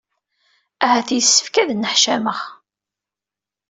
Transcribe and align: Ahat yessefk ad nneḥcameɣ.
Ahat 0.83 1.09
yessefk 1.17 1.55
ad 1.61 1.69
nneḥcameɣ. 1.73 2.39